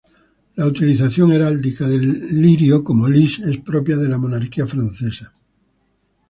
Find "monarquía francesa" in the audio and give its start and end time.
4.17-5.31